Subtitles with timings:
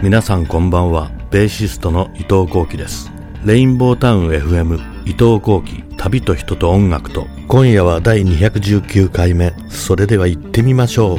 [0.00, 1.10] 皆さんこんばんは。
[1.32, 3.10] ベーシストの伊藤幸喜です。
[3.44, 7.26] レインボータウン FM 伊藤幸喜旅と人と音楽と。
[7.48, 9.52] 今夜は第219回目。
[9.68, 11.18] それでは行ってみましょう。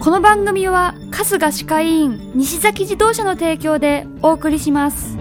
[0.00, 5.18] この番組は春日歯科医院西崎自動車の提供でお送りします。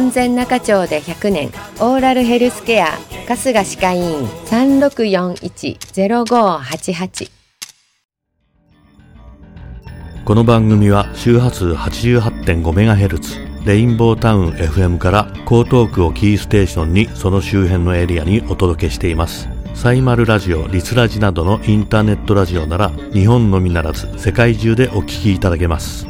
[0.00, 1.50] 門前仲町で100年。
[1.78, 2.86] オーラルヘルスケア。
[3.28, 4.26] 春日歯科医院。
[4.46, 7.30] 3641-0588
[10.24, 19.50] この番組は周波数 88.5MHz レインボータウン FM から江東区をキーステーションにその周辺のエリアにお届けしています。
[19.74, 26.09] サイマルラジオ、リスラジなどのインターネットラジオなら日本のみならず世界中でお聞きいただけます。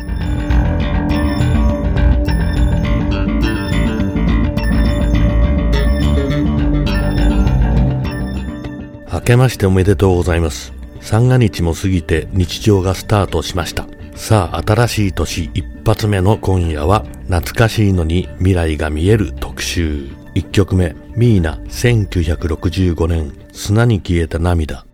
[9.20, 10.72] 明けましておめでとうございます。
[11.02, 13.86] 三が日も過ぎて日常がスタートしました。
[14.14, 20.08] さあ、新しい年一発目の今夜は、懐かしいのに未来が見える特集。
[20.34, 24.86] 一曲目、ミーナ、1965年、砂に消えた涙。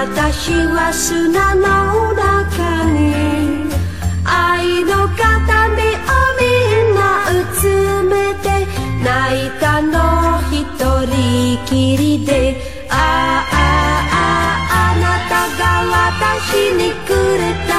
[0.00, 3.68] 私は砂の中に
[4.24, 6.48] 愛の形をみ
[6.88, 7.28] んな
[7.60, 7.68] 集
[8.08, 8.64] めて
[9.04, 10.56] 泣いたの一
[11.04, 12.56] 人きりで
[12.88, 15.84] あああああなたが
[16.16, 17.70] 私にくれた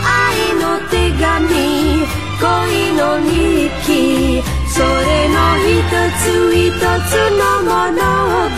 [0.00, 2.08] 愛の手紙
[2.40, 2.48] 恋
[2.96, 4.40] の日記
[4.72, 5.92] それの一
[6.24, 8.00] つ一つのもの
[8.48, 8.53] が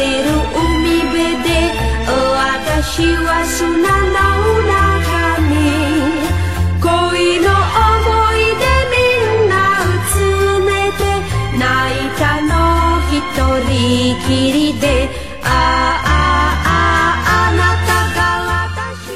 [0.00, 1.48] せる海辺で
[2.08, 3.68] 私は砂
[4.08, 4.24] の
[4.64, 5.52] 中に
[6.80, 6.88] 恋
[7.40, 8.00] の思
[8.32, 8.96] い出み
[9.44, 9.52] んな
[10.08, 10.24] 集
[10.64, 11.00] めて
[11.58, 11.62] 泣
[12.00, 12.50] いたの
[13.12, 13.20] 一
[13.68, 14.84] 人きりで
[15.42, 16.72] あああ
[17.10, 18.20] ああなたが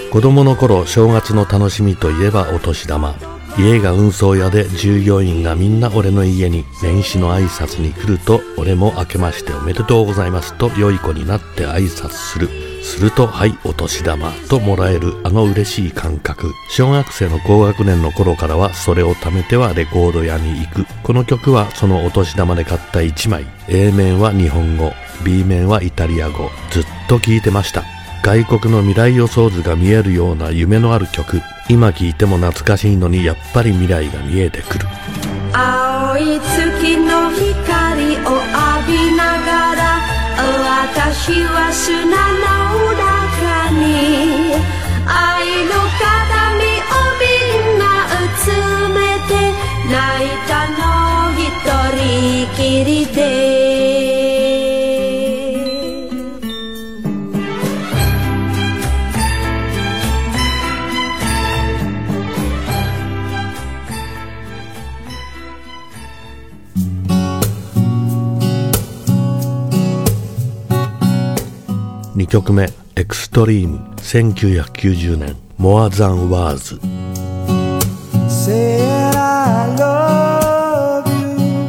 [0.05, 3.15] 私子供の頃、正月の楽しみといえばお年玉。
[3.57, 12.49] 家が運送屋で従業員がみんな俺の家に年始の挨拶に来ると俺も明けましておめでとうございますと良い子になって挨拶する。
[12.83, 16.53] すると、はい、お年玉ともらえるあの嬉しい感覚。
[16.69, 20.87] 小学生の高学年の頃からはそれを貯めてはレコード屋に行く。
[21.03, 23.47] この曲はそのお年玉で買った1枚。
[23.69, 24.93] A 面は日本語、
[25.25, 26.51] B 面はイタリア語。
[26.71, 27.94] ずっと聴いてました。
[28.25, 31.43] 外国の未来予想図が見えるような夢のある曲。
[31.69, 34.87] 今聴いても懐かしいのにやっぱり未来が見えてくる。
[35.53, 38.33] 青い月の光を浴
[38.89, 40.01] びながら
[40.97, 44.55] 私は砂の中に
[45.05, 47.29] 愛の形見をみ
[47.77, 47.85] んな
[48.41, 48.49] 集
[48.89, 48.97] め
[49.29, 49.33] て
[49.93, 50.83] 泣いたの
[51.37, 51.45] 一
[52.01, 53.64] 人きりで
[72.17, 76.79] 2曲目、エクストリーム、1990年、More Than Words。
[78.29, 81.67] Said I love you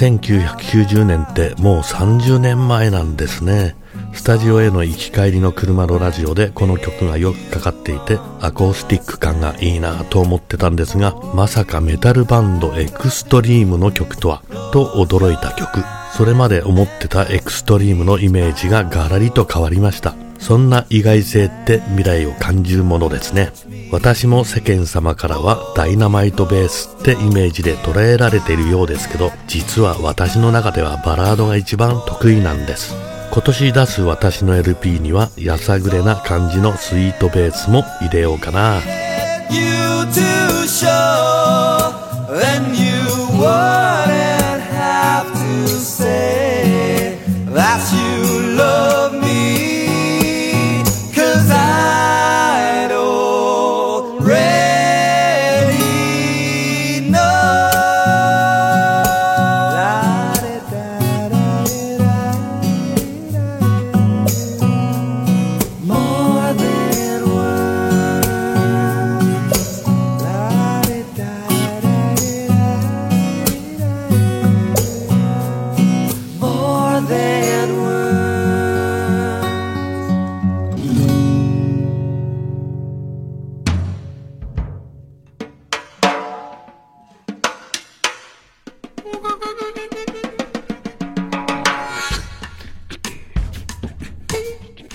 [0.00, 3.76] 1990年ってもう30年前なんですね。
[4.14, 14.42] スタジオへの行き帰りの車のラジオでこの曲がよくかかっていてアコースティック感がいいなと思ってたんですがまさかメタルバンドエクストリームの曲とは
[14.72, 15.84] と驚いた曲。
[16.16, 20.14] それまで思ってたエクストリームのイメージがガラリと変わりました。
[20.38, 23.52] そんな意外性って未来を感じるものですね。
[23.92, 32.94] 私も世間様からはダイナマイトベースってイメージで捉えられているようですけど実は私の中ではバラードが一番得意なんです。
[33.32, 38.76] 今年出す私の LP にはやさぐれな感じのスイートベースも入れようかな。
[39.50, 41.92] You to show,
[42.28, 43.99] then you wouldn't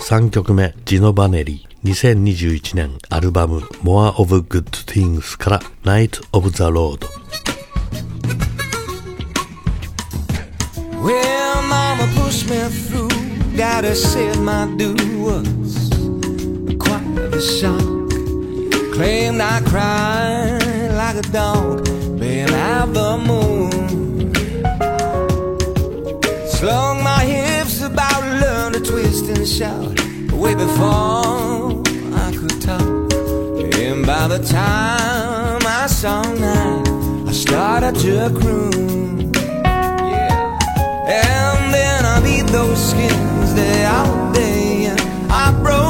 [0.08, 7.08] 3曲目ジノバネリ2021年アルバム More of Good Things から Night of the Road
[11.02, 13.10] Well, mama pushed me through.
[13.58, 14.94] Daddy said my do
[15.24, 15.90] was
[16.78, 17.02] quite
[17.34, 17.82] a shock.
[18.94, 21.84] Claimed I cried like a dog,
[22.20, 24.32] being out the moon.
[26.48, 26.95] Slung
[29.16, 30.02] twist and shout
[30.34, 31.82] way before
[32.24, 33.14] I could talk.
[33.80, 36.88] And by the time I saw night,
[37.28, 39.32] I started to croon.
[39.34, 40.58] Yeah.
[41.08, 44.94] And then I beat those skins day out day.
[45.30, 45.85] I broke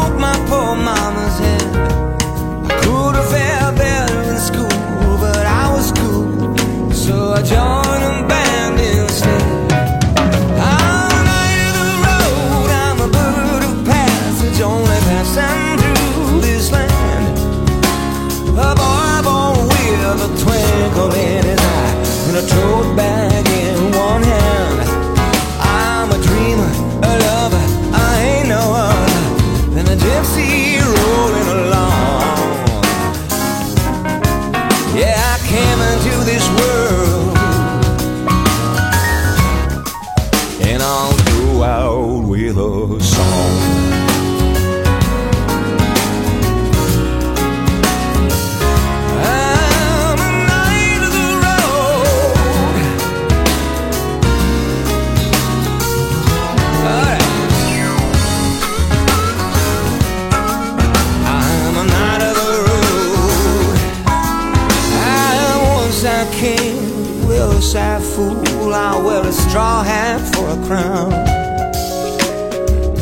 [68.16, 68.74] fool.
[68.74, 71.12] I wear a straw hat for a crown.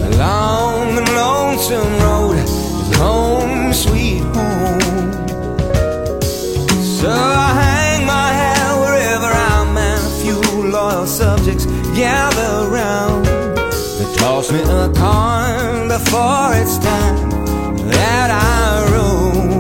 [0.07, 5.11] A long and lonesome road is home, sweet home.
[6.99, 10.01] So I hang my hat wherever I'm at.
[10.11, 10.39] A few
[10.77, 11.65] loyal subjects
[11.95, 13.25] gather round.
[13.97, 17.29] They toss me a coin before it's time
[17.89, 19.52] that I roam.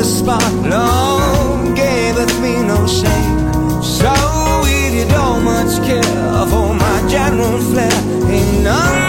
[0.00, 0.52] The spot.
[0.64, 3.82] Long gaveth me no shame.
[3.82, 4.12] So
[4.64, 7.92] if you don't much care for my general flair,
[8.32, 8.99] ain't none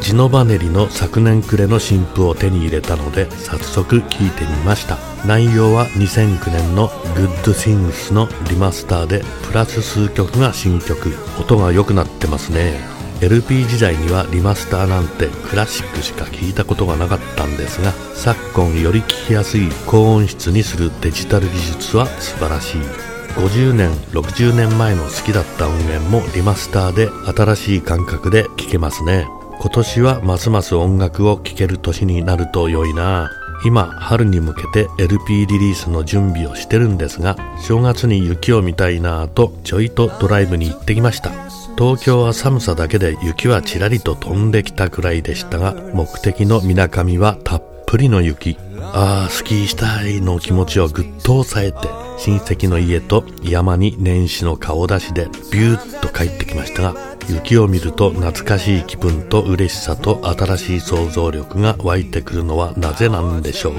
[0.00, 4.96] ジノバネリの昨年暮れの新譜を手に入れたので早速聴いてみました。
[5.26, 11.12] 内容は2009年の Good Things のリマスターでプラス数曲が新曲。
[11.38, 12.80] 音が良くなってますね。
[13.20, 23.07] LP 時代にはリマスターなんてクラシックしか聞いたことがなかったんですが昨今より聴きやすい高音質にするデジタル技術は素晴らしい。
[23.36, 29.26] 50年60年前の好きだった音源もリマスターで新しい感覚で聴けますね。
[29.60, 33.30] 今年はますます音楽を聴ける年になると良いな。
[33.64, 41.32] 今春に向けて LP リリースの準備をしてるんですが正月に雪を見たいなぁとちょいとドライブに行ってきました。
[41.76, 48.58] 東京は寒さだけで雪はちらりと飛んできたくらいでしたが目的の水上はたっぷりの雪。
[48.82, 51.78] ああスキーしたいの気持ちをぐっと抑えて
[52.18, 56.94] 親戚の家と山に年始の顔出しでビューッと帰ってきましたが
[57.28, 63.74] 雪を見ると懐かしい気分と嬉しさと新しい想像力が湧いてくるのはなぜなんでしょう。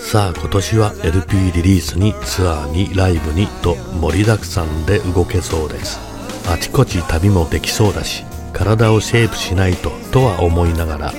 [0.00, 6.12] さあ今年は LP リリースにツアーにライブにと盛りだくさんで動けそうです。
[6.50, 11.12] あちこち旅もできそうだし体をシェイプしないととは思いながら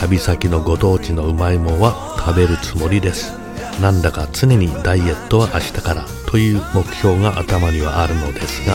[0.00, 3.38] 旅先のご当地のうまいもんは食べるつもりです。
[3.82, 6.06] なんだか常にダイエットは明日から。
[6.26, 8.74] という目標が頭にはあるのですが。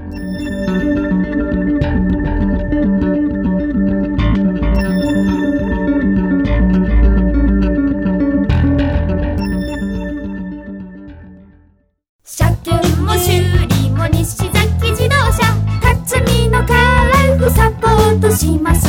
[13.19, 13.31] 修
[13.67, 14.47] 理も西崎
[14.91, 15.43] 自動車
[15.81, 18.87] 辰巳のカラーフサポートします